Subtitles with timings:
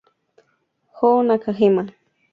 [0.97, 1.83] Jo Nakajima